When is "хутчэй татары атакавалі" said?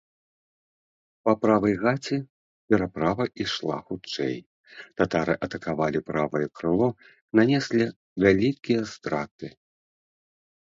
3.91-5.99